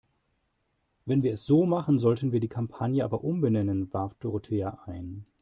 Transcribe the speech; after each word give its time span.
Wenn 1.05 1.21
wir 1.21 1.31
es 1.33 1.45
so 1.45 1.63
machen, 1.67 1.99
sollten 1.99 2.31
wir 2.31 2.39
die 2.39 2.47
Kampagne 2.47 3.03
aber 3.05 3.23
umbenennen, 3.23 3.89
warf 3.93 4.15
Dorothea 4.15 4.79
ein. 4.87 5.25